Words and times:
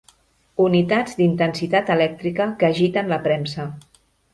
Unitats 0.67 1.19
d'intensitat 1.21 1.95
elèctrica 1.99 2.51
que 2.59 2.75
agiten 2.75 3.17
la 3.17 3.25
premsa. 3.31 3.73